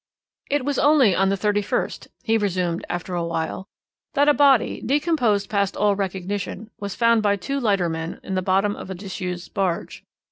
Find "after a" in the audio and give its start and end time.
2.89-3.23